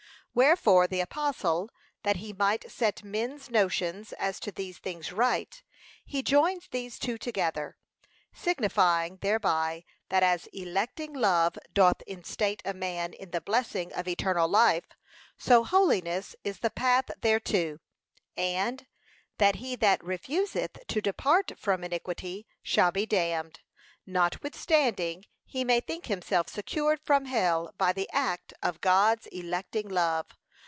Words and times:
Wherefore 0.33 0.87
the 0.87 1.01
apostle, 1.01 1.69
that 2.03 2.15
he 2.15 2.31
might 2.31 2.71
set 2.71 3.03
men's 3.03 3.49
notions 3.49 4.13
as 4.13 4.39
to 4.39 4.49
these 4.49 4.77
things 4.77 5.11
right, 5.11 5.61
he 6.05 6.23
joins 6.23 6.69
these 6.69 6.97
two 6.97 7.17
together, 7.17 7.75
signifying 8.31 9.17
thereby, 9.17 9.83
that 10.07 10.23
as 10.23 10.47
electing 10.53 11.11
love 11.11 11.57
doth 11.73 12.01
instate 12.07 12.61
a 12.63 12.73
man 12.73 13.11
in 13.11 13.31
the 13.31 13.41
blessing 13.41 13.91
of 13.91 14.07
eternal 14.07 14.47
life; 14.47 14.85
so 15.37 15.65
holiness 15.65 16.33
is 16.45 16.59
the 16.59 16.69
path 16.69 17.11
thereto; 17.21 17.79
and, 18.37 18.87
that 19.37 19.55
he 19.57 19.75
that 19.75 20.01
refuseth 20.01 20.77
to 20.87 21.01
depart 21.01 21.51
from 21.59 21.83
iniquity 21.83 22.47
shall 22.63 22.93
be 22.93 23.05
dammed; 23.05 23.59
notwithstanding 24.05 25.25
he 25.53 25.65
may 25.65 25.81
think 25.81 26.05
himself 26.05 26.47
secured 26.47 26.97
from 27.03 27.25
hell 27.25 27.73
by 27.77 27.91
the 27.91 28.09
act 28.13 28.53
of 28.63 28.79
God's 28.79 29.27
electing 29.27 29.89
love. 29.89 30.27